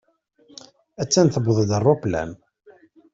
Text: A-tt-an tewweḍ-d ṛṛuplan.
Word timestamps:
A-tt-an 1.01 1.27
tewweḍ-d 1.33 1.71
ṛṛuplan. 1.81 2.31